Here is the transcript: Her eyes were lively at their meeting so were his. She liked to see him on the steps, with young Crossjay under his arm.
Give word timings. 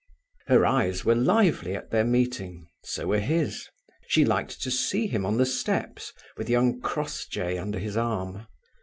Her 0.47 0.65
eyes 0.65 1.05
were 1.05 1.13
lively 1.13 1.75
at 1.75 1.91
their 1.91 2.03
meeting 2.03 2.65
so 2.83 3.05
were 3.05 3.19
his. 3.19 3.67
She 4.07 4.25
liked 4.25 4.59
to 4.63 4.71
see 4.71 5.05
him 5.05 5.27
on 5.27 5.37
the 5.37 5.45
steps, 5.45 6.11
with 6.37 6.49
young 6.49 6.81
Crossjay 6.81 7.59
under 7.59 7.77
his 7.77 7.95
arm. 7.97 8.47